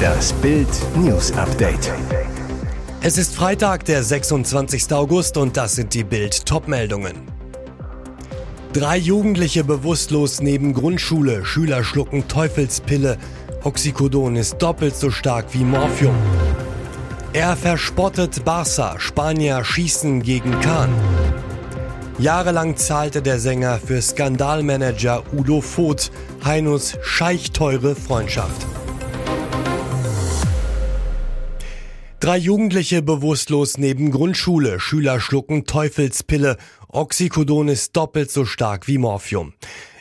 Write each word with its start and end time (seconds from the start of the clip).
Das 0.00 0.32
Bild 0.34 0.68
News 0.96 1.32
Update. 1.32 1.92
Es 3.02 3.18
ist 3.18 3.34
Freitag, 3.34 3.84
der 3.84 4.02
26. 4.02 4.92
August 4.92 5.36
und 5.36 5.56
das 5.56 5.74
sind 5.74 5.94
die 5.94 6.04
Bild 6.04 6.46
Topmeldungen. 6.46 7.14
Drei 8.72 8.96
Jugendliche 8.98 9.64
bewusstlos 9.64 10.40
neben 10.40 10.74
Grundschule, 10.74 11.44
Schüler 11.44 11.82
schlucken 11.82 12.28
Teufelspille, 12.28 13.18
Oxycodon 13.64 14.36
ist 14.36 14.58
doppelt 14.58 14.96
so 14.96 15.10
stark 15.10 15.46
wie 15.52 15.64
Morphium. 15.64 16.14
Er 17.32 17.56
verspottet 17.56 18.44
Barca, 18.44 18.98
Spanier 18.98 19.64
schießen 19.64 20.22
gegen 20.22 20.58
Kahn. 20.60 20.90
Jahrelang 22.20 22.76
zahlte 22.76 23.22
der 23.22 23.38
Sänger 23.38 23.78
für 23.78 24.02
Skandalmanager 24.02 25.22
Udo 25.32 25.62
Voth 25.62 26.10
Heinos 26.44 26.98
scheichteure 27.00 27.96
Freundschaft. 27.96 28.66
Drei 32.20 32.36
Jugendliche 32.36 33.00
bewusstlos 33.00 33.78
neben 33.78 34.10
Grundschule, 34.10 34.80
Schüler 34.80 35.18
schlucken 35.18 35.64
Teufelspille, 35.64 36.58
Oxycodon 36.88 37.68
ist 37.68 37.96
doppelt 37.96 38.30
so 38.30 38.44
stark 38.44 38.86
wie 38.86 38.98
Morphium. 38.98 39.54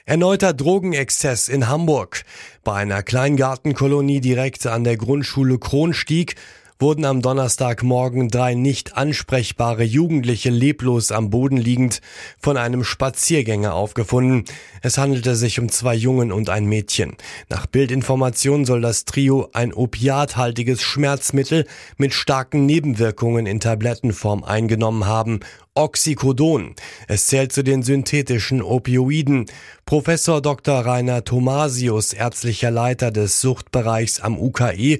Erneuter 0.05 0.53
Drogenexzess 0.53 1.47
in 1.47 1.70
Hamburg. 1.70 2.23
Bei 2.66 2.73
einer 2.73 3.02
Kleingartenkolonie 3.02 4.20
direkt 4.20 4.67
an 4.67 4.83
der 4.83 4.97
Grundschule 4.97 5.58
Kronstieg 5.58 6.36
wurden 6.81 7.03
am 7.03 7.21
Donnerstagmorgen 7.21 8.29
drei 8.29 8.53
nicht 8.53 8.95
ansprechbare 8.95 9.83
Jugendliche 9.83 10.49
leblos 10.49 11.11
am 11.11 11.29
Boden 11.29 11.57
liegend 11.57 11.99
von 12.39 12.55
einem 12.55 12.85
Spaziergänger 12.85 13.73
aufgefunden. 13.73 14.45
Es 14.81 14.97
handelte 14.97 15.35
sich 15.35 15.59
um 15.59 15.67
zwei 15.67 15.93
Jungen 15.93 16.31
und 16.31 16.49
ein 16.49 16.65
Mädchen. 16.65 17.17
Nach 17.49 17.65
Bildinformation 17.65 18.63
soll 18.63 18.79
das 18.79 19.03
Trio 19.03 19.49
ein 19.52 19.73
opiathaltiges 19.73 20.81
Schmerzmittel 20.81 21.66
mit 21.97 22.13
starken 22.13 22.66
Nebenwirkungen 22.66 23.45
in 23.45 23.59
Tablettenform 23.59 24.45
eingenommen 24.45 25.05
haben. 25.05 25.41
Oxycodon. 25.73 26.75
Es 27.08 27.27
zählt 27.27 27.52
zu 27.52 27.64
den 27.64 27.83
synthetischen 27.83 28.61
Opioiden. 28.61 29.45
Professor 29.86 30.41
Dr. 30.41 30.86
Rainer 30.86 31.25
Thomasius, 31.25 32.14
ärztlicher 32.14 32.71
Leiter 32.71 33.11
des 33.11 33.41
Suchtbereichs 33.41 34.19
am 34.19 34.38
UKE, 34.38 34.99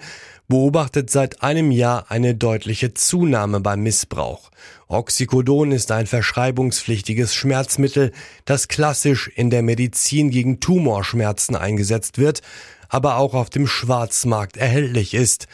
beobachtet 0.50 1.10
seit 1.10 1.42
einem 1.42 1.72
Jahr 1.72 2.08
eine 2.10 2.36
deutliche 2.36 2.94
Zunahme 2.94 3.62
beim 3.62 3.82
Missbrauch. 3.82 4.52
Oxycodon 4.88 5.72
ist 5.72 5.92
ein 5.92 6.08
verschreibungspflichtiges 6.08 7.34
Schmerzmittel, 7.34 8.12
das 8.44 8.68
klassisch 8.68 9.30
in 9.30 9.52
der 9.52 9.62
Medizin 9.62 10.32
gegen 10.32 10.60
Tumorschmerzen 10.60 11.56
eingesetzt 11.56 12.18
wird, 12.18 12.42
aber 12.90 13.18
auch 13.18 13.36
auf 13.36 13.50
dem 13.50 13.68
Schwarzmarkt 13.68 14.58
erhältlich 14.58 15.14
ist. 15.14 15.48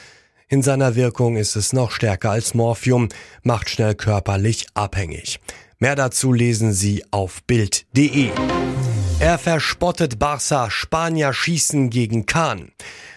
In 0.47 0.63
seiner 0.63 0.95
Wirkung 0.95 1.35
ist 1.35 1.55
es 1.55 1.73
noch 1.73 1.91
stärker 1.91 2.31
als 2.31 2.53
Morphium, 2.53 3.09
macht 3.43 3.69
schnell 3.69 3.95
körperlich 3.95 4.67
abhängig. 4.73 5.39
Mehr 5.77 5.95
dazu 5.95 6.31
lesen 6.31 6.71
Sie 6.71 7.03
auf 7.11 7.43
Bild.de. 7.43 8.29
Er 9.19 9.37
verspottet 9.37 10.19
Barca, 10.19 10.69
Spanier 10.69 11.31
schießen 11.31 11.89
gegen 11.89 12.25
Kahn. 12.25 12.71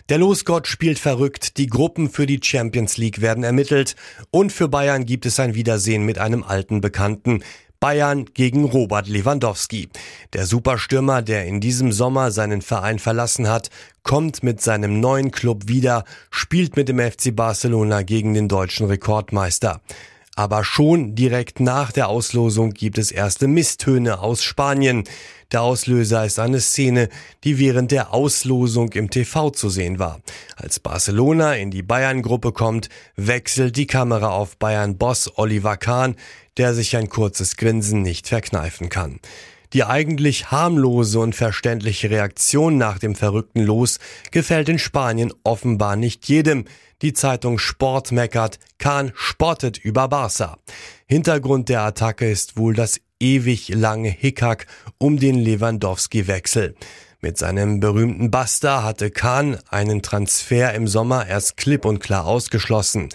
Der 0.09 0.19
Losgott 0.19 0.69
spielt 0.69 0.99
verrückt, 0.99 1.59
die 1.59 1.67
Gruppen 1.67 2.09
für 2.09 2.25
die 2.25 2.41
Champions 2.43 2.97
League 2.97 3.21
werden 3.21 3.43
ermittelt 3.43 3.97
und 4.31 4.53
für 4.53 4.69
Bayern 4.69 5.05
gibt 5.05 5.27
es 5.27 5.41
ein 5.41 5.55
Wiedersehen 5.55 6.05
mit 6.05 6.19
einem 6.19 6.45
alten 6.45 6.81
Bekannten. 6.81 7.43
Bayern 7.81 8.27
gegen 8.33 8.65
Robert 8.65 9.09
Lewandowski. 9.09 9.89
Der 10.33 10.47
Superstürmer, 10.47 11.21
der 11.21 11.47
in 11.47 11.61
diesem 11.61 11.93
Sommer 11.93 12.31
seinen 12.31 12.63
Verein 12.63 12.99
verlassen 12.99 13.49
hat, 13.49 13.71
kommt 14.03 14.43
mit 14.43 14.61
seinem 14.61 15.01
neuen 15.01 15.31
Club 15.31 15.69
wieder, 15.69 16.05
spielt 16.31 16.77
mit 16.77 16.89
dem 16.89 16.99
FC 16.99 17.35
Barcelona 17.35 18.03
gegen 18.03 18.35
den 18.35 18.49
deutschen 18.49 18.87
Rekordmeister. 18.87 19.81
Aber 20.39 20.63
schon 20.63 21.17
direkt 21.17 21.59
nach 21.59 21.91
der 21.91 22.09
Auslosung 22.09 22.71
gibt 22.71 22.97
es 22.97 23.11
erste 23.11 23.49
Misstöne 23.49 24.21
aus 24.21 24.45
Spanien. 24.45 25.03
Der 25.51 25.63
Auslöser 25.63 26.25
ist 26.25 26.39
eine 26.39 26.61
Szene, 26.61 27.09
die 27.43 27.59
während 27.59 27.91
der 27.91 28.15
Auslosung 28.15 28.93
im 28.93 29.11
TV 29.11 29.51
zu 29.51 29.69
sehen 29.69 29.99
war. 29.99 30.21
Als 30.55 30.79
Barcelona 30.79 31.57
in 31.57 31.73
die 31.73 31.83
Bayern-Gruppe 31.83 32.53
kommt, 32.53 32.89
wechselt 33.17 33.75
die 33.75 33.89
Kamera 33.89 34.29
auf 34.29 34.57
Bayern-Boss 34.59 35.39
Oliver 35.39 35.77
Kahn, 35.77 36.15
der 36.57 36.73
sich 36.73 36.97
ein 36.97 37.09
kurzes 37.09 37.57
Grinsen 37.57 38.03
nicht 38.03 38.29
verkneifen 38.29 38.91
kann. 38.91 39.19
Die 39.73 39.83
eigentlich 39.83 40.53
harmlose 40.53 41.19
und 41.19 41.35
verständliche 41.35 42.11
Reaktion 42.11 42.79
nach 42.79 43.01
dem 43.01 43.17
verrückten 43.17 43.65
Los 43.65 43.99
gefällt 44.31 44.69
in 44.69 44.79
Spanien 44.79 45.35
offenbar 45.43 45.97
nicht 45.97 46.29
jedem. 46.29 46.65
Die 47.01 47.13
Zeitung 47.13 47.59
Sport 47.61 48.11
meckert, 48.11 48.59
Kahn 48.79 49.13
spottet 49.15 49.79
über 49.79 50.09
Barca. 50.09 50.59
Hintergrund 51.07 51.69
der 51.69 51.83
Attacke 51.83 52.29
ist 52.29 52.57
wohl 52.57 52.75
das 52.75 53.01
ewig 53.21 53.69
lange 53.69 54.09
Hickhack 54.09 54.67
um 54.99 55.17
den 55.17 55.37
Lewandowski-Wechsel. 55.37 56.75
Mit 57.21 57.39
seinem 57.39 57.79
berühmten 57.79 58.33
Buster 58.33 58.83
hatte 58.83 59.13
Kahn 59.13 59.59
einen 59.69 60.03
Transfer 60.03 60.75
im 60.75 60.89
Sommer 60.89 61.29
erst 61.29 61.57
klipp 61.57 61.85
und 61.85 62.01
klar 62.01 62.27
ausgeschlossen. 62.27 63.11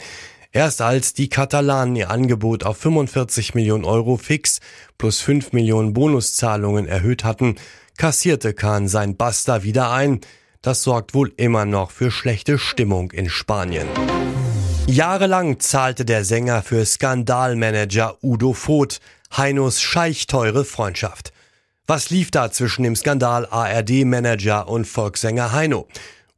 Erst 0.54 0.82
als 0.82 1.14
die 1.14 1.28
Katalanen 1.28 1.98
ihr 1.98 2.10
Angebot 2.10 2.64
auf 2.64 2.78
45 2.78 3.54
Millionen 3.54 3.84
Euro 3.84 4.16
fix 4.16 4.62
plus 4.98 5.20
5 5.20 5.52
Millionen 5.52 5.94
Bonuszahlungen 5.94 6.88
erhöht 6.88 7.26
hatten, 7.26 7.56
kassierte 7.98 8.54
Kahn 8.54 8.88
sein 8.88 9.18
Basta 9.18 9.64
wieder 9.64 9.92
ein. 9.92 10.22
Das 10.64 10.82
sorgt 10.82 11.14
wohl 11.14 11.34
immer 11.36 11.66
noch 11.66 11.92
für 11.92 12.10
schlechte 12.10 12.58
Stimmung 12.58 13.12
in 13.12 13.30
Spanien. 13.30 13.86
Jahrelang 14.88 15.60
zahlte 15.60 16.06
der 16.06 16.24
Sänger 16.24 16.62
für 16.64 16.86
Skandalmanager 16.86 18.18
Udo 18.24 18.54
Voth 18.54 19.02
Heinos 19.36 19.82
scheichteure 19.82 20.64
Freundschaft. 20.64 21.34
Was 21.86 22.12
lief 22.12 22.32
da 22.32 22.50
zwischen 22.50 22.84
dem 22.84 22.96
Skandal 22.96 23.46
ARD-Manager 23.46 24.70
und 24.70 24.88
Volkssänger 24.88 25.52
Heino? 25.52 25.86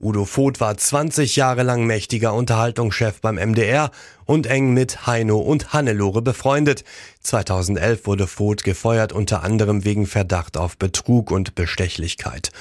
Udo 0.02 0.26
Voth 0.26 0.60
war 0.60 0.76
20 0.76 1.38
Jahre 1.38 1.64
lang 1.64 1.86
mächtiger 1.86 2.34
Unterhaltungschef 2.34 3.22
beim 3.22 3.36
MDR 3.36 3.92
und 4.26 4.46
eng 4.46 4.74
mit 4.74 5.08
Heino 5.08 5.38
und 5.38 5.72
Hannelore 5.72 6.22
befreundet. 6.22 6.84
2011 7.22 8.06
wurde 8.06 8.28
Voth 8.28 8.66
gefeuert, 8.66 9.14
unter 9.14 9.42
anderem 9.42 9.86
wegen 9.86 10.06
Verdacht 10.06 10.58
auf 10.58 10.78
Betrug 10.78 11.32
und 11.32 11.56
Bestechlichkeit. 11.56 12.52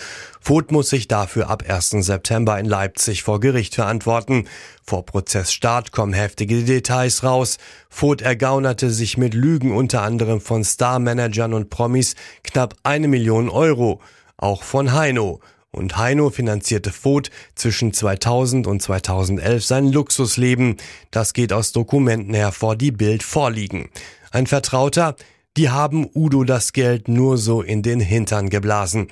Voth 0.40 0.70
muss 0.70 0.90
sich 0.90 1.08
dafür 1.08 1.50
ab 1.50 1.64
1. 1.68 1.90
September 2.06 2.56
in 2.56 2.66
Leipzig 2.66 3.24
vor 3.24 3.40
Gericht 3.40 3.74
verantworten. 3.74 4.46
Vor 4.84 5.04
Prozessstart 5.04 5.90
kommen 5.90 6.12
heftige 6.12 6.62
Details 6.62 7.24
raus. 7.24 7.58
Voth 7.90 8.22
ergaunerte 8.22 8.90
sich 8.90 9.18
mit 9.18 9.34
Lügen 9.34 9.76
unter 9.76 10.02
anderem 10.02 10.40
von 10.40 10.62
Starmanagern 10.62 11.52
und 11.52 11.68
Promis 11.68 12.14
knapp 12.44 12.76
eine 12.84 13.08
Million 13.08 13.48
Euro. 13.48 14.00
Auch 14.36 14.62
von 14.62 14.92
Heino 14.92 15.40
und 15.74 15.96
Heino 15.96 16.30
finanzierte 16.30 16.90
Voth 16.90 17.30
zwischen 17.54 17.92
2000 17.92 18.66
und 18.66 18.80
2011 18.80 19.64
sein 19.64 19.92
Luxusleben. 19.92 20.76
Das 21.10 21.32
geht 21.32 21.52
aus 21.52 21.72
Dokumenten 21.72 22.34
hervor, 22.34 22.76
die 22.76 22.92
Bild 22.92 23.22
vorliegen. 23.22 23.90
Ein 24.30 24.46
Vertrauter, 24.46 25.16
die 25.56 25.70
haben 25.70 26.08
Udo 26.14 26.44
das 26.44 26.72
Geld 26.72 27.08
nur 27.08 27.38
so 27.38 27.62
in 27.62 27.82
den 27.82 28.00
Hintern 28.00 28.50
geblasen. 28.50 29.08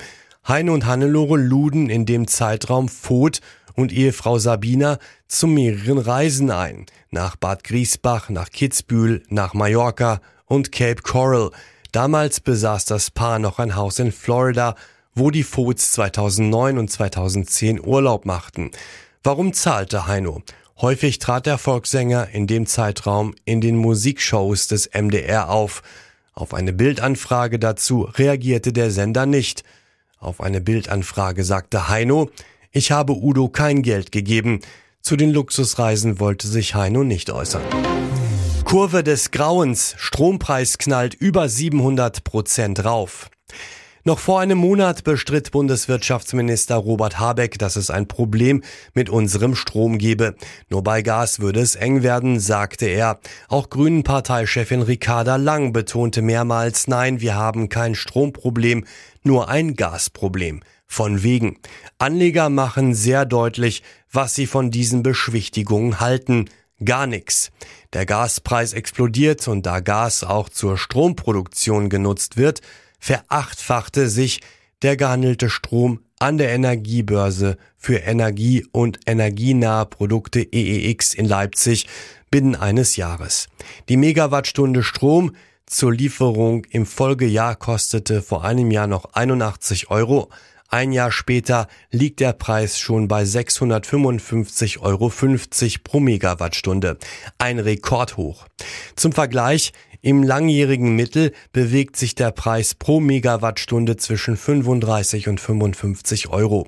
Heino 0.46 0.74
und 0.74 0.86
Hannelore 0.86 1.36
luden 1.36 1.88
in 1.88 2.06
dem 2.06 2.26
Zeitraum 2.26 2.88
Voth 2.88 3.40
und 3.74 3.92
Ehefrau 3.92 4.38
Sabina 4.38 4.98
zu 5.28 5.46
mehreren 5.46 5.98
Reisen 5.98 6.50
ein. 6.50 6.86
Nach 7.10 7.36
Bad 7.36 7.64
Griesbach, 7.64 8.28
nach 8.28 8.50
Kitzbühel, 8.50 9.22
nach 9.28 9.54
Mallorca 9.54 10.20
und 10.46 10.72
Cape 10.72 11.02
Coral. 11.02 11.50
Damals 11.92 12.40
besaß 12.40 12.86
das 12.86 13.10
Paar 13.10 13.38
noch 13.38 13.58
ein 13.58 13.76
Haus 13.76 13.98
in 13.98 14.12
Florida 14.12 14.74
wo 15.14 15.30
die 15.30 15.42
Foods 15.42 15.92
2009 15.92 16.78
und 16.78 16.90
2010 16.90 17.84
Urlaub 17.84 18.24
machten. 18.24 18.70
Warum 19.22 19.52
zahlte 19.52 20.06
Heino? 20.06 20.42
Häufig 20.80 21.18
trat 21.18 21.46
der 21.46 21.58
Volkssänger 21.58 22.28
in 22.32 22.46
dem 22.46 22.66
Zeitraum 22.66 23.34
in 23.44 23.60
den 23.60 23.76
Musikshows 23.76 24.66
des 24.66 24.90
MDR 24.92 25.48
auf. 25.48 25.82
Auf 26.34 26.54
eine 26.54 26.72
Bildanfrage 26.72 27.58
dazu 27.58 28.02
reagierte 28.02 28.72
der 28.72 28.90
Sender 28.90 29.26
nicht. 29.26 29.64
Auf 30.18 30.40
eine 30.40 30.60
Bildanfrage 30.60 31.44
sagte 31.44 31.88
Heino, 31.88 32.30
ich 32.70 32.90
habe 32.90 33.12
Udo 33.12 33.48
kein 33.48 33.82
Geld 33.82 34.12
gegeben. 34.12 34.60
Zu 35.02 35.16
den 35.16 35.30
Luxusreisen 35.30 36.20
wollte 36.20 36.48
sich 36.48 36.74
Heino 36.74 37.04
nicht 37.04 37.30
äußern. 37.30 37.62
Kurve 38.64 39.04
des 39.04 39.30
Grauens. 39.30 39.94
Strompreis 39.98 40.78
knallt 40.78 41.14
über 41.14 41.48
700 41.48 42.24
Prozent 42.24 42.84
rauf. 42.84 43.28
Noch 44.04 44.18
vor 44.18 44.40
einem 44.40 44.58
Monat 44.58 45.04
bestritt 45.04 45.52
Bundeswirtschaftsminister 45.52 46.74
Robert 46.74 47.20
Habeck, 47.20 47.56
dass 47.60 47.76
es 47.76 47.88
ein 47.88 48.08
Problem 48.08 48.64
mit 48.94 49.08
unserem 49.08 49.54
Strom 49.54 49.96
gebe. 49.96 50.34
Nur 50.68 50.82
bei 50.82 51.02
Gas 51.02 51.38
würde 51.38 51.60
es 51.60 51.76
eng 51.76 52.02
werden, 52.02 52.40
sagte 52.40 52.86
er. 52.86 53.20
Auch 53.48 53.70
Grünen-Parteichefin 53.70 54.82
Ricarda 54.82 55.36
Lang 55.36 55.72
betonte 55.72 56.20
mehrmals, 56.20 56.88
nein, 56.88 57.20
wir 57.20 57.36
haben 57.36 57.68
kein 57.68 57.94
Stromproblem, 57.94 58.86
nur 59.22 59.48
ein 59.48 59.74
Gasproblem. 59.76 60.64
Von 60.88 61.22
wegen. 61.22 61.58
Anleger 61.98 62.50
machen 62.50 62.94
sehr 62.94 63.24
deutlich, 63.24 63.84
was 64.10 64.34
sie 64.34 64.48
von 64.48 64.72
diesen 64.72 65.04
Beschwichtigungen 65.04 66.00
halten. 66.00 66.50
Gar 66.84 67.06
nichts. 67.06 67.52
Der 67.92 68.04
Gaspreis 68.04 68.72
explodiert 68.72 69.46
und 69.46 69.64
da 69.64 69.78
Gas 69.78 70.24
auch 70.24 70.48
zur 70.48 70.76
Stromproduktion 70.76 71.88
genutzt 71.88 72.36
wird, 72.36 72.62
verachtfachte 73.02 74.08
sich 74.08 74.40
der 74.82 74.96
gehandelte 74.96 75.50
Strom 75.50 76.00
an 76.20 76.38
der 76.38 76.50
Energiebörse 76.50 77.56
für 77.76 77.96
Energie- 77.96 78.64
und 78.70 79.00
energienahe 79.06 79.86
Produkte 79.86 80.40
EEX 80.40 81.12
in 81.12 81.26
Leipzig 81.26 81.88
binnen 82.30 82.54
eines 82.54 82.94
Jahres. 82.94 83.48
Die 83.88 83.96
Megawattstunde 83.96 84.84
Strom 84.84 85.34
zur 85.66 85.92
Lieferung 85.92 86.64
im 86.70 86.86
Folgejahr 86.86 87.56
kostete 87.56 88.22
vor 88.22 88.44
einem 88.44 88.70
Jahr 88.70 88.86
noch 88.86 89.14
81 89.14 89.90
Euro. 89.90 90.30
Ein 90.68 90.92
Jahr 90.92 91.10
später 91.10 91.66
liegt 91.90 92.20
der 92.20 92.32
Preis 92.32 92.78
schon 92.78 93.08
bei 93.08 93.24
655,50 93.24 94.78
Euro 94.78 95.12
pro 95.82 95.98
Megawattstunde. 96.00 96.98
Ein 97.38 97.58
Rekordhoch. 97.58 98.46
Zum 98.94 99.12
Vergleich, 99.12 99.72
im 100.02 100.24
langjährigen 100.24 100.96
Mittel 100.96 101.32
bewegt 101.52 101.96
sich 101.96 102.16
der 102.16 102.32
Preis 102.32 102.74
pro 102.74 102.98
Megawattstunde 102.98 103.96
zwischen 103.96 104.36
35 104.36 105.28
und 105.28 105.40
55 105.40 106.28
Euro. 106.28 106.66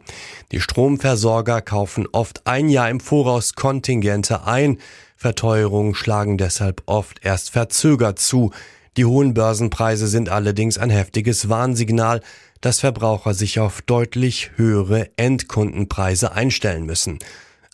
Die 0.53 0.61
Stromversorger 0.61 1.61
kaufen 1.61 2.07
oft 2.13 2.47
ein 2.47 2.69
Jahr 2.69 2.89
im 2.89 3.01
Voraus 3.01 3.55
Kontingente 3.55 4.47
ein. 4.47 4.79
Verteuerungen 5.17 5.97
schlagen 5.97 6.39
deshalb 6.39 6.83
oft 6.87 7.25
erst 7.25 7.51
verzögert 7.51 8.21
zu. 8.21 8.53
Die 8.97 9.05
hohen 9.05 9.35
Börsenpreise 9.35 10.07
sind 10.07 10.29
allerdings 10.29 10.79
ein 10.79 10.91
heftiges 10.91 11.49
Warnsignal, 11.49 12.21
dass 12.61 12.81
Verbraucher 12.81 13.35
sich 13.35 13.59
auf 13.59 13.83
deutlich 13.83 14.53
höhere 14.55 15.11
Endkundenpreise 15.17 16.33
einstellen 16.33 16.87
müssen. 16.87 17.19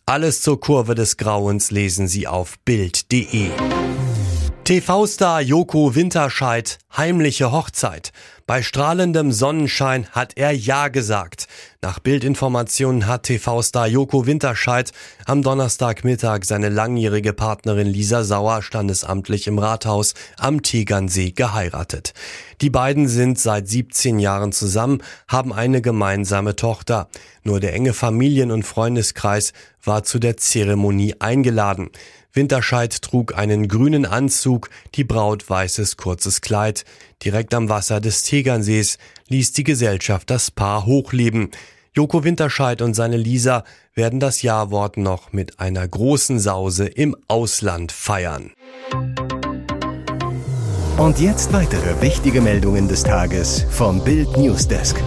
Alles 0.07 0.41
zur 0.41 0.59
Kurve 0.59 0.95
des 0.95 1.19
Grauens 1.19 1.71
lesen 1.71 2.09
Sie 2.09 2.27
auf 2.27 2.59
Bild.de. 2.65 3.51
TV-Star 4.71 5.41
Joko 5.41 5.97
Winterscheid, 5.97 6.79
heimliche 6.97 7.51
Hochzeit. 7.51 8.13
Bei 8.47 8.63
strahlendem 8.63 9.33
Sonnenschein 9.33 10.07
hat 10.13 10.37
er 10.37 10.53
Ja 10.53 10.87
gesagt. 10.87 11.49
Nach 11.83 11.99
Bildinformationen 11.99 13.09
hat 13.09 13.25
TV-Star 13.25 13.89
Joko 13.89 14.27
Winterscheid 14.27 14.93
am 15.27 15.43
Donnerstagmittag 15.43 16.45
seine 16.45 16.69
langjährige 16.69 17.33
Partnerin 17.33 17.89
Lisa 17.89 18.23
Sauer 18.23 18.63
standesamtlich 18.63 19.49
im 19.49 19.59
Rathaus 19.59 20.15
am 20.39 20.63
Tegernsee 20.63 21.33
geheiratet. 21.33 22.15
Die 22.61 22.71
beiden 22.71 23.09
sind 23.09 23.41
seit 23.41 23.67
17 23.67 24.21
Jahren 24.21 24.53
zusammen, 24.53 25.03
haben 25.27 25.53
eine 25.53 25.83
gemeinsame 25.83 26.55
Tochter. 26.55 27.09
Nur 27.43 27.59
der 27.59 27.75
enge 27.75 27.93
Familien- 27.93 28.53
und 28.53 28.63
Freundeskreis 28.63 29.53
war 29.83 30.05
zu 30.05 30.21
der 30.21 30.37
Zeremonie 30.37 31.17
eingeladen. 31.19 31.91
Winterscheid 32.33 33.03
trug 33.03 33.37
einen 33.37 33.67
grünen 33.67 34.07
Anzug, 34.07 34.71
die 34.95 35.05
Braut 35.05 35.49
weißes 35.49 35.97
kurzes 35.97 36.41
Kleid. 36.41 36.85
Direkt 37.25 37.55
am 37.55 37.69
Wasser 37.69 38.01
des 38.01 38.23
Tegernsees 38.23 38.99
ließ 39.29 39.53
die 39.53 39.65
Gesellschaft 39.65 40.31
das 40.31 40.51
Paar 40.51 40.87
hochleben. 40.87 41.51
Joko 41.93 42.23
Winterscheid 42.23 42.83
und 42.83 42.95
seine 42.95 43.17
Lisa 43.17 43.65
werden 43.95 44.21
das 44.21 44.43
Jawort 44.43 44.97
noch 44.97 45.33
mit 45.33 45.59
einer 45.59 45.87
großen 45.87 46.39
Sause 46.39 46.87
im 46.87 47.17
Ausland 47.27 47.91
feiern. 47.91 48.53
Und 50.97 51.19
jetzt 51.19 51.53
weitere 51.53 52.01
wichtige 52.01 52.41
Meldungen 52.41 52.87
des 52.87 53.03
Tages 53.03 53.67
vom 53.71 54.05
Bild 54.05 54.37
Newsdesk. 54.37 55.03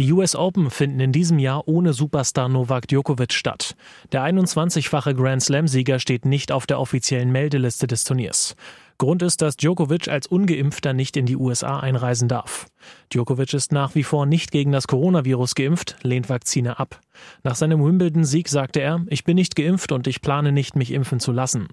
Die 0.00 0.14
US 0.14 0.34
Open 0.34 0.70
finden 0.70 0.98
in 0.98 1.12
diesem 1.12 1.38
Jahr 1.38 1.68
ohne 1.68 1.92
Superstar 1.92 2.48
Novak 2.48 2.88
Djokovic 2.88 3.34
statt. 3.34 3.76
Der 4.12 4.22
21-fache 4.22 5.12
Grand 5.12 5.42
Slam-Sieger 5.42 5.98
steht 5.98 6.24
nicht 6.24 6.52
auf 6.52 6.66
der 6.66 6.80
offiziellen 6.80 7.30
Meldeliste 7.30 7.86
des 7.86 8.04
Turniers. 8.04 8.56
Grund 9.00 9.22
ist, 9.22 9.40
dass 9.40 9.56
Djokovic 9.56 10.08
als 10.08 10.26
ungeimpfter 10.26 10.92
nicht 10.92 11.16
in 11.16 11.24
die 11.24 11.36
USA 11.36 11.80
einreisen 11.80 12.28
darf. 12.28 12.66
Djokovic 13.10 13.54
ist 13.54 13.72
nach 13.72 13.94
wie 13.94 14.02
vor 14.02 14.26
nicht 14.26 14.52
gegen 14.52 14.72
das 14.72 14.88
Coronavirus 14.88 15.54
geimpft, 15.54 15.96
lehnt 16.02 16.28
Vakzine 16.28 16.78
ab. 16.78 17.00
Nach 17.42 17.54
seinem 17.54 17.82
Wimbledon-Sieg 17.82 18.48
sagte 18.48 18.80
er, 18.80 19.00
ich 19.08 19.24
bin 19.24 19.36
nicht 19.36 19.56
geimpft 19.56 19.90
und 19.92 20.06
ich 20.06 20.20
plane 20.20 20.52
nicht, 20.52 20.76
mich 20.76 20.92
impfen 20.92 21.18
zu 21.18 21.32
lassen. 21.32 21.68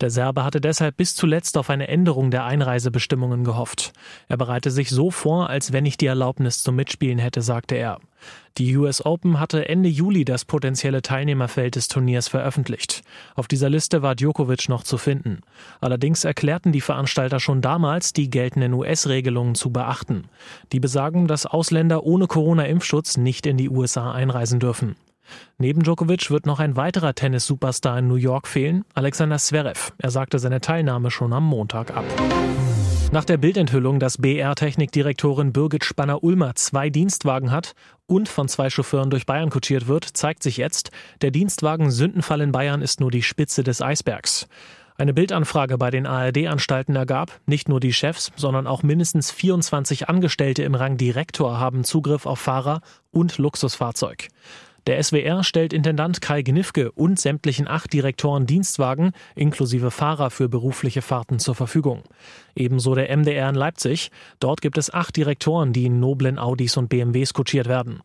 Der 0.00 0.08
Serbe 0.08 0.42
hatte 0.42 0.62
deshalb 0.62 0.96
bis 0.96 1.14
zuletzt 1.14 1.58
auf 1.58 1.68
eine 1.68 1.88
Änderung 1.88 2.30
der 2.30 2.46
Einreisebestimmungen 2.46 3.44
gehofft. 3.44 3.92
Er 4.28 4.38
bereite 4.38 4.70
sich 4.70 4.88
so 4.88 5.10
vor, 5.10 5.50
als 5.50 5.74
wenn 5.74 5.84
ich 5.84 5.98
die 5.98 6.06
Erlaubnis 6.06 6.62
zum 6.62 6.76
Mitspielen 6.76 7.18
hätte, 7.18 7.42
sagte 7.42 7.74
er. 7.74 8.00
Die 8.58 8.76
US 8.76 9.04
Open 9.04 9.40
hatte 9.40 9.68
Ende 9.68 9.88
Juli 9.88 10.24
das 10.24 10.44
potenzielle 10.44 11.02
Teilnehmerfeld 11.02 11.76
des 11.76 11.88
Turniers 11.88 12.28
veröffentlicht. 12.28 13.02
Auf 13.34 13.48
dieser 13.48 13.70
Liste 13.70 14.02
war 14.02 14.14
Djokovic 14.14 14.68
noch 14.68 14.82
zu 14.82 14.98
finden. 14.98 15.40
Allerdings 15.80 16.24
erklärten 16.24 16.72
die 16.72 16.80
Veranstalter 16.80 17.40
schon 17.40 17.62
damals, 17.62 18.12
die 18.12 18.28
geltenden 18.28 18.74
US-Regelungen 18.74 19.54
zu 19.54 19.70
beachten. 19.70 20.24
Die 20.72 20.80
besagen, 20.80 21.26
dass 21.26 21.46
Ausländer 21.46 22.04
ohne 22.04 22.26
Corona-Impfschutz 22.26 23.16
nicht 23.16 23.46
in 23.46 23.56
die 23.56 23.70
USA 23.70 24.12
einreisen 24.12 24.60
dürfen. 24.60 24.96
Neben 25.58 25.82
Djokovic 25.82 26.30
wird 26.30 26.46
noch 26.46 26.58
ein 26.60 26.76
weiterer 26.76 27.14
Tennis-Superstar 27.14 27.98
in 27.98 28.08
New 28.08 28.16
York 28.16 28.48
fehlen, 28.48 28.84
Alexander 28.94 29.38
Zverev. 29.38 29.92
Er 29.98 30.10
sagte 30.10 30.38
seine 30.38 30.60
Teilnahme 30.60 31.10
schon 31.10 31.32
am 31.32 31.44
Montag 31.44 31.96
ab. 31.96 32.04
Nach 33.12 33.24
der 33.24 33.38
Bildenthüllung, 33.38 33.98
dass 33.98 34.18
BR-Technikdirektorin 34.18 35.52
Birgit 35.52 35.84
Spanner-Ulmer 35.84 36.54
zwei 36.54 36.90
Dienstwagen 36.90 37.50
hat 37.50 37.74
und 38.06 38.28
von 38.28 38.46
zwei 38.46 38.70
Chauffeuren 38.70 39.10
durch 39.10 39.26
Bayern 39.26 39.50
kutschiert 39.50 39.88
wird, 39.88 40.04
zeigt 40.04 40.44
sich 40.44 40.58
jetzt, 40.58 40.92
der 41.20 41.32
Dienstwagen 41.32 41.90
Sündenfall 41.90 42.40
in 42.40 42.52
Bayern 42.52 42.82
ist 42.82 43.00
nur 43.00 43.10
die 43.10 43.24
Spitze 43.24 43.64
des 43.64 43.82
Eisbergs. 43.82 44.46
Eine 44.96 45.12
Bildanfrage 45.12 45.76
bei 45.76 45.90
den 45.90 46.06
ARD-Anstalten 46.06 46.94
ergab, 46.94 47.40
nicht 47.46 47.68
nur 47.68 47.80
die 47.80 47.92
Chefs, 47.92 48.30
sondern 48.36 48.68
auch 48.68 48.84
mindestens 48.84 49.32
24 49.32 50.08
Angestellte 50.08 50.62
im 50.62 50.76
Rang 50.76 50.96
Direktor 50.96 51.58
haben 51.58 51.82
Zugriff 51.82 52.26
auf 52.26 52.38
Fahrer 52.38 52.80
und 53.10 53.38
Luxusfahrzeug. 53.38 54.28
Der 54.86 55.02
SWR 55.02 55.44
stellt 55.44 55.72
Intendant 55.72 56.20
Kai 56.20 56.42
Gnifke 56.42 56.90
und 56.92 57.20
sämtlichen 57.20 57.68
acht 57.68 57.92
Direktoren 57.92 58.46
Dienstwagen 58.46 59.12
inklusive 59.34 59.90
Fahrer 59.90 60.30
für 60.30 60.48
berufliche 60.48 61.02
Fahrten 61.02 61.38
zur 61.38 61.54
Verfügung. 61.54 62.02
Ebenso 62.54 62.94
der 62.94 63.14
MDR 63.14 63.48
in 63.48 63.54
Leipzig. 63.54 64.10
Dort 64.38 64.62
gibt 64.62 64.78
es 64.78 64.92
acht 64.92 65.16
Direktoren, 65.16 65.72
die 65.72 65.86
in 65.86 66.00
noblen 66.00 66.38
Audis 66.38 66.76
und 66.76 66.88
BMWs 66.88 67.34
kutschiert 67.34 67.68
werden. 67.68 68.00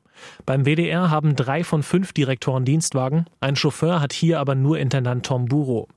Beim 0.45 0.65
WDR 0.65 1.09
haben 1.09 1.35
drei 1.35 1.63
von 1.63 1.83
fünf 1.83 2.13
Direktoren 2.13 2.65
Dienstwagen. 2.65 3.25
Ein 3.39 3.55
Chauffeur 3.55 4.01
hat 4.01 4.13
hier 4.13 4.39
aber 4.39 4.55
nur 4.55 4.79
Intendant 4.79 5.25
Tom 5.25 5.45
Buro. 5.45 5.87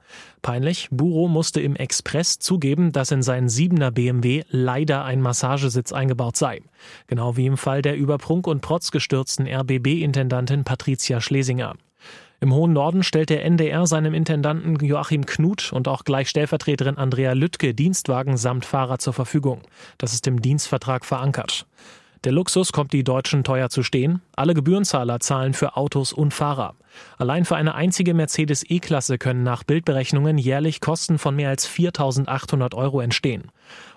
Peinlich, 0.42 0.88
Buro 0.90 1.28
musste 1.28 1.60
im 1.60 1.76
Express 1.76 2.38
zugeben, 2.38 2.92
dass 2.92 3.10
in 3.10 3.22
seinen 3.22 3.48
siebener 3.48 3.90
BMW 3.90 4.44
leider 4.50 5.04
ein 5.04 5.20
Massagesitz 5.20 5.92
eingebaut 5.92 6.36
sei. 6.36 6.62
Genau 7.06 7.36
wie 7.36 7.46
im 7.46 7.56
Fall 7.56 7.82
der 7.82 7.96
über 7.96 8.18
Prunk 8.18 8.46
und 8.46 8.60
Protz 8.60 8.90
gestürzten 8.90 9.46
RBB-Intendantin 9.46 10.64
Patricia 10.64 11.20
Schlesinger. 11.20 11.74
Im 12.40 12.54
hohen 12.54 12.72
Norden 12.72 13.02
stellt 13.02 13.30
der 13.30 13.44
NDR 13.44 13.86
seinem 13.86 14.14
Intendanten 14.14 14.76
Joachim 14.76 15.26
Knut 15.26 15.72
und 15.72 15.88
auch 15.88 16.04
gleich 16.04 16.28
Stellvertreterin 16.28 16.96
Andrea 16.96 17.32
Lüttke 17.32 17.74
Dienstwagen 17.74 18.36
samt 18.36 18.64
Fahrer 18.64 18.98
zur 18.98 19.12
Verfügung. 19.12 19.62
Das 19.98 20.12
ist 20.12 20.26
im 20.28 20.40
Dienstvertrag 20.40 21.04
verankert. 21.04 21.66
Der 22.24 22.32
Luxus 22.32 22.72
kommt 22.72 22.92
die 22.92 23.04
Deutschen 23.04 23.44
teuer 23.44 23.70
zu 23.70 23.82
stehen. 23.82 24.20
Alle 24.34 24.54
Gebührenzahler 24.54 25.20
zahlen 25.20 25.54
für 25.54 25.76
Autos 25.76 26.12
und 26.12 26.34
Fahrer. 26.34 26.74
Allein 27.16 27.44
für 27.44 27.56
eine 27.56 27.74
einzige 27.74 28.12
Mercedes 28.12 28.64
E-Klasse 28.68 29.18
können 29.18 29.44
nach 29.44 29.62
Bildberechnungen 29.62 30.36
jährlich 30.36 30.80
Kosten 30.80 31.18
von 31.18 31.36
mehr 31.36 31.50
als 31.50 31.68
4.800 31.68 32.74
Euro 32.74 33.00
entstehen. 33.00 33.52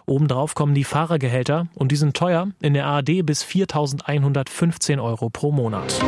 Obendrauf 0.05 0.53
kommen 0.53 0.75
die 0.75 0.83
Fahrergehälter 0.83 1.67
und 1.73 1.91
die 1.91 1.95
sind 1.95 2.15
teuer, 2.15 2.49
in 2.61 2.73
der 2.73 2.85
ARD 2.85 3.25
bis 3.25 3.43
4.115 3.43 5.01
Euro 5.01 5.29
pro 5.29 5.51
Monat. 5.51 5.99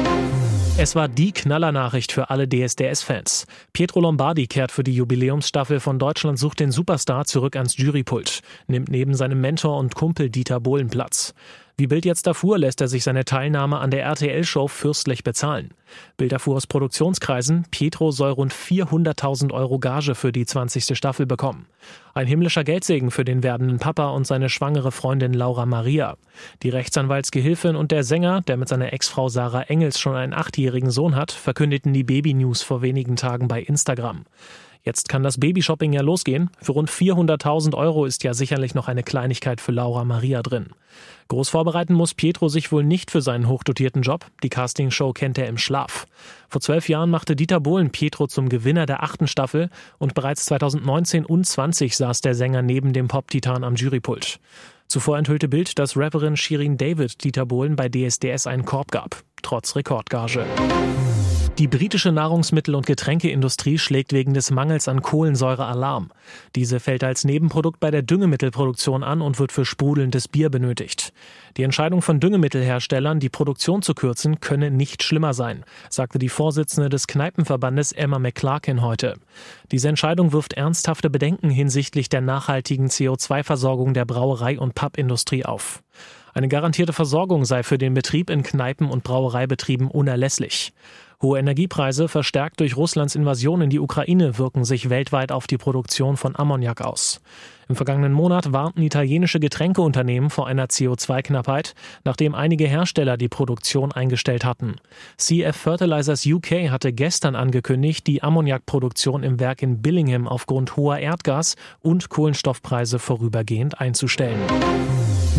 Es 0.76 0.96
war 0.96 1.08
die 1.08 1.32
Knallernachricht 1.32 2.12
für 2.12 2.32
alle 2.32 2.48
DSDS-Fans. 2.48 3.46
Pietro 3.74 4.02
Lombardi 4.02 4.48
kehrt 4.48 4.72
für 4.72 4.84
die 4.84 4.96
Jubiläumsstaffel 4.96 5.80
von 5.80 6.00
Deutschland 6.00 6.40
sucht 6.40 6.60
den 6.60 6.72
Superstar 6.72 7.26
zurück 7.26 7.56
ans 7.56 7.78
Jurypult, 7.78 8.42
nimmt 8.66 8.90
neben 8.90 9.14
seinem 9.14 9.40
Mentor 9.40 9.78
und 9.78 9.94
Kumpel 9.94 10.32
Dieter 10.32 10.60
Bohlen 10.60 10.90
Platz. 10.90 11.36
Wie 11.76 11.88
Bild 11.88 12.06
jetzt 12.06 12.28
erfuhr, 12.28 12.60
lässt 12.60 12.82
er 12.82 12.88
sich 12.88 13.04
seine 13.04 13.26
Teilnahme 13.26 13.80
an 13.80 13.90
der 13.90 14.04
RTL-Show 14.04 14.68
fürstlich 14.68 15.24
bezahlen. 15.24 15.74
Bild 16.18 16.32
erfuhr 16.32 16.56
aus 16.56 16.68
Produktionskreisen, 16.68 17.66
Pietro 17.72 18.12
soll 18.12 18.30
rund 18.30 18.54
400.000 18.54 19.52
Euro 19.52 19.80
Gage 19.80 20.14
für 20.14 20.32
die 20.32 20.46
20. 20.46 20.96
Staffel 20.96 21.26
bekommen. 21.26 21.66
Ein 22.14 22.28
himmlischer 22.28 22.64
Geldsegen 22.64 23.10
für 23.10 23.26
den 23.26 23.42
werdenden 23.42 23.80
Papa 23.80 24.10
und 24.10 24.28
seine 24.28 24.50
schwangere 24.50 24.92
Freundin 24.92 25.34
Laura 25.34 25.66
Maria. 25.66 26.16
Die 26.62 26.70
Rechtsanwaltsgehilfin 26.70 27.76
und 27.76 27.92
der 27.92 28.04
Sänger, 28.04 28.42
der 28.42 28.58
mit 28.58 28.68
seiner 28.70 28.94
Ex-Frau 28.94 29.30
Sarah 29.30 29.64
Engels 29.64 30.00
schon 30.00 30.16
einen 30.16 30.34
achtjährigen 30.34 30.92
Sohn 30.92 31.16
hat, 31.16 31.32
verkündeten 31.32 31.92
die 31.92 32.04
Baby-News 32.04 32.62
vor 32.62 32.84
wenigen 32.84 33.16
Tagen 33.16 33.48
bei 33.48 33.62
Instagram. 33.64 34.26
Jetzt 34.84 35.08
kann 35.08 35.24
das 35.24 35.40
Babyshopping 35.40 35.94
ja 35.94 36.02
losgehen. 36.02 36.50
Für 36.62 36.74
rund 36.74 36.90
400.000 36.90 37.74
Euro 37.74 38.06
ist 38.06 38.24
ja 38.24 38.34
sicherlich 38.34 38.76
noch 38.76 38.90
eine 38.90 39.02
Kleinigkeit 39.02 39.62
für 39.62 39.72
Laura 39.72 40.04
Maria 40.04 40.42
drin. 40.42 40.68
Groß 41.30 41.48
vorbereiten 41.48 41.94
muss 41.94 42.14
Pietro 42.14 42.50
sich 42.50 42.72
wohl 42.72 42.84
nicht 42.84 43.10
für 43.10 43.22
seinen 43.22 43.48
hochdotierten 43.48 44.02
Job. 44.02 44.26
Die 44.44 44.50
Castingshow 44.50 45.14
kennt 45.14 45.38
er 45.38 45.48
im 45.48 45.58
Schlaf. 45.58 46.06
Vor 46.50 46.60
zwölf 46.60 46.90
Jahren 46.90 47.10
machte 47.10 47.38
Dieter 47.38 47.62
Bohlen 47.62 47.92
Pietro 47.92 48.28
zum 48.28 48.50
Gewinner 48.50 48.86
der 48.86 49.04
achten 49.04 49.28
Staffel 49.28 49.70
und 50.00 50.16
bereits 50.16 50.46
2019 50.46 51.26
und 51.26 51.46
20 51.46 51.96
saß 51.96 52.20
der 52.20 52.36
Sänger 52.36 52.62
neben 52.62 52.92
dem 52.92 53.08
Pop-Titan 53.08 53.64
am 53.64 53.76
Jurypult. 53.76 54.40
Zuvor 54.88 55.18
enthüllte 55.18 55.48
Bild, 55.48 55.80
dass 55.80 55.98
Rapperin 55.98 56.36
Shirin 56.36 56.78
David 56.78 57.24
Dieter 57.24 57.46
Bohlen 57.46 57.78
bei 57.78 57.88
DSDS 57.88 58.48
einen 58.48 58.66
Korb 58.66 58.92
gab, 58.92 59.24
trotz 59.44 59.76
Rekordgage. 59.76 60.46
Die 61.60 61.68
britische 61.68 62.12
Nahrungsmittel- 62.12 62.74
und 62.74 62.88
Getränkeindustrie 62.88 63.78
schlägt 63.78 64.12
wegen 64.12 64.34
des 64.34 64.50
Mangels 64.50 64.88
an 64.88 65.04
Kohlensäure 65.04 65.66
Alarm. 65.66 66.10
Diese 66.56 66.80
fällt 66.80 67.04
als 67.04 67.26
Nebenprodukt 67.26 67.80
bei 67.80 67.92
der 67.92 68.02
Düngemittelproduktion 68.02 69.04
an 69.04 69.22
und 69.22 69.38
wird 69.38 69.52
für 69.52 69.64
sprudelndes 69.64 70.28
Bier 70.28 70.50
benötigt. 70.50 71.14
Die 71.56 71.62
Entscheidung 71.62 72.02
von 72.02 72.20
Düngemittelherstellern, 72.20 73.20
die 73.20 73.30
Produktion 73.30 73.84
zu 73.84 73.94
kürzen, 73.94 74.40
könne 74.40 74.72
nicht 74.72 75.04
schlimmer 75.04 75.36
sein, 75.36 75.64
sagte 75.92 76.18
die 76.18 76.30
Vorsitzende 76.30 76.90
des 76.90 77.06
Kneipenverbandes 77.06 77.92
Emma 77.92 78.18
McClarkin 78.18 78.82
heute. 78.82 79.14
Diese 79.72 79.90
Entscheidung 79.90 80.34
wirft 80.34 80.54
ernsthafte 80.54 81.12
Bedenken 81.12 81.52
hinsichtlich 81.52 82.10
der 82.10 82.22
nachhaltigen 82.22 82.88
CO2-Versorgung 82.88 83.94
der 83.94 84.06
Brauerei- 84.06 84.58
und 84.58 84.74
Pappindustrie 84.74 85.46
auf. 85.46 85.84
Eine 86.34 86.48
garantierte 86.48 86.94
Versorgung 86.94 87.46
sei 87.46 87.64
für 87.64 87.78
den 87.78 87.94
Betrieb 87.94 88.30
in 88.30 88.44
Kneipen 88.44 88.90
und 88.90 89.04
Brauereibetrieben 89.04 89.88
unerlässlich. 89.90 90.74
Hohe 91.24 91.40
Energiepreise, 91.40 92.10
verstärkt 92.10 92.60
durch 92.60 92.76
Russlands 92.76 93.16
Invasion 93.16 93.62
in 93.62 93.70
die 93.70 93.80
Ukraine, 93.80 94.38
wirken 94.38 94.66
sich 94.66 94.90
weltweit 94.90 95.32
auf 95.32 95.48
die 95.48 95.58
Produktion 95.58 96.18
von 96.18 96.36
Ammoniak 96.36 96.82
aus. 96.82 97.22
Im 97.70 97.78
vergangenen 97.78 98.12
Monat 98.12 98.52
warnten 98.52 98.82
italienische 98.82 99.40
Getränkeunternehmen 99.40 100.30
vor 100.30 100.48
einer 100.48 100.66
CO2-Knappheit, 100.66 101.76
nachdem 102.04 102.36
einige 102.36 102.68
Hersteller 102.68 103.16
die 103.16 103.30
Produktion 103.30 103.94
eingestellt 103.94 104.44
hatten. 104.44 104.76
CF 105.18 105.56
Fertilizers 105.56 106.26
UK 106.26 106.70
hatte 106.70 106.92
gestern 106.92 107.36
angekündigt, 107.36 108.06
die 108.06 108.22
Ammoniakproduktion 108.22 109.24
im 109.24 109.40
Werk 109.40 109.62
in 109.62 109.82
Billingham 109.82 110.28
aufgrund 110.28 110.76
hoher 110.76 110.98
Erdgas- 110.98 111.56
und 111.80 112.10
Kohlenstoffpreise 112.10 113.00
vorübergehend 113.00 113.80
einzustellen. 113.80 114.42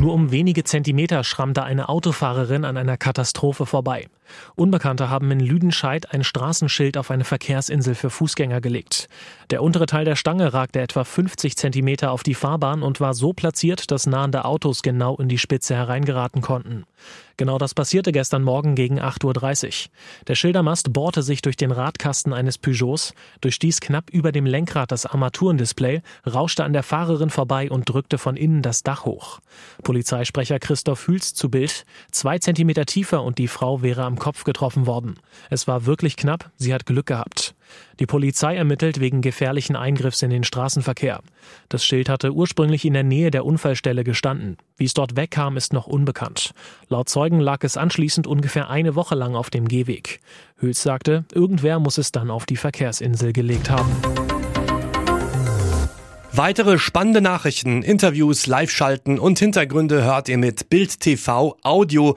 Nur 0.00 0.12
um 0.12 0.32
wenige 0.32 0.64
Zentimeter 0.64 1.22
schrammte 1.24 1.62
eine 1.62 1.88
Autofahrerin 1.88 2.64
an 2.64 2.76
einer 2.76 2.96
Katastrophe 2.96 3.64
vorbei. 3.64 4.08
Unbekannte 4.56 5.08
haben 5.08 5.30
in 5.30 5.40
Lüdenscheid 5.75 6.14
ein 6.14 6.23
Straßenschild 6.23 6.97
auf 6.97 7.11
eine 7.11 7.25
Verkehrsinsel 7.25 7.97
für 7.97 8.09
Fußgänger 8.09 8.61
gelegt. 8.61 9.09
Der 9.50 9.61
untere 9.61 9.87
Teil 9.87 10.04
der 10.04 10.14
Stange 10.14 10.54
ragte 10.54 10.81
etwa 10.81 11.02
50 11.02 11.57
Zentimeter 11.57 12.12
auf 12.12 12.23
die 12.23 12.35
Fahrbahn 12.35 12.85
und 12.85 13.00
war 13.00 13.12
so 13.12 13.33
platziert, 13.33 13.90
dass 13.90 14.07
nahende 14.07 14.45
Autos 14.45 14.83
genau 14.83 15.16
in 15.16 15.28
die 15.28 15.38
Spitze 15.38 15.75
hereingeraten 15.75 16.43
konnten. 16.43 16.85
Genau 17.36 17.58
das 17.58 17.74
passierte 17.74 18.12
gestern 18.12 18.42
Morgen 18.42 18.76
gegen 18.76 19.00
8.30 19.00 19.66
Uhr. 19.66 19.90
Der 20.28 20.34
Schildermast 20.36 20.92
bohrte 20.92 21.22
sich 21.22 21.42
durch 21.42 21.56
den 21.56 21.72
Radkasten 21.72 22.32
eines 22.32 22.58
Peugeots, 22.58 23.12
durchstieß 23.40 23.80
knapp 23.80 24.10
über 24.10 24.30
dem 24.30 24.46
Lenkrad 24.46 24.92
das 24.92 25.04
Armaturendisplay, 25.04 26.02
rauschte 26.26 26.62
an 26.62 26.72
der 26.72 26.84
Fahrerin 26.84 27.30
vorbei 27.30 27.70
und 27.70 27.88
drückte 27.88 28.18
von 28.18 28.36
innen 28.36 28.62
das 28.62 28.84
Dach 28.84 29.04
hoch. 29.04 29.40
Polizeisprecher 29.82 30.60
Christoph 30.60 31.08
Hüls 31.08 31.34
zu 31.34 31.50
Bild, 31.50 31.84
zwei 32.12 32.38
Zentimeter 32.38 32.86
tiefer 32.86 33.22
und 33.24 33.38
die 33.38 33.48
Frau 33.48 33.82
wäre 33.82 34.04
am 34.04 34.18
Kopf 34.18 34.44
getroffen 34.44 34.86
worden. 34.86 35.16
Es 35.50 35.66
war 35.66 35.86
wirklich 35.86 36.16
knapp, 36.16 36.50
sie 36.56 36.72
hat 36.72 36.86
Glück 36.86 37.06
gehabt. 37.06 37.54
Die 38.00 38.07
Polizei 38.07 38.57
ermittelt 38.57 39.00
wegen 39.00 39.21
gefährlichen 39.21 39.76
Eingriffs 39.76 40.23
in 40.23 40.31
den 40.31 40.45
Straßenverkehr. 40.45 41.21
Das 41.69 41.85
Schild 41.85 42.09
hatte 42.09 42.33
ursprünglich 42.33 42.85
in 42.85 42.95
der 42.95 43.04
Nähe 43.04 43.31
der 43.31 43.45
Unfallstelle 43.45 44.04
gestanden. 44.04 44.57
Wie 44.76 44.85
es 44.85 44.95
dort 44.95 45.16
wegkam, 45.16 45.57
ist 45.57 45.73
noch 45.73 45.87
unbekannt. 45.87 46.52
Laut 46.88 47.09
Zeugen 47.09 47.40
lag 47.40 47.62
es 47.62 47.76
anschließend 47.76 48.26
ungefähr 48.26 48.69
eine 48.69 48.95
Woche 48.95 49.14
lang 49.14 49.35
auf 49.37 49.50
dem 49.50 49.69
Gehweg. 49.69 50.21
Hüls 50.57 50.83
sagte, 50.83 51.25
irgendwer 51.33 51.78
muss 51.78 51.99
es 51.99 52.12
dann 52.12 52.31
auf 52.31 52.47
die 52.47 52.57
Verkehrsinsel 52.57 53.33
gelegt 53.33 53.71
haben. 53.71 53.90
Weitere 56.37 56.81
spannende 56.81 57.21
Nachrichten, 57.21 57.83
Interviews, 57.83 58.49
Live-Schalten 58.49 59.21
und 59.21 59.38
Hintergründe 59.38 60.02
hört 60.02 60.28
ihr 60.28 60.37
mit 60.37 60.69
Bild 60.69 60.99
TV 60.99 61.57
Audio 61.62 62.16